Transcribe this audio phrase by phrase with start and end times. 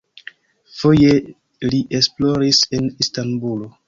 [0.77, 1.11] Foje
[1.73, 3.69] li esploris en Istanbulo.